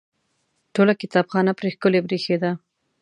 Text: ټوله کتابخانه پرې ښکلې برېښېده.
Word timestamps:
ټوله 0.73 0.93
کتابخانه 1.01 1.51
پرې 1.59 1.69
ښکلې 1.75 1.99
برېښېده. 2.05 2.51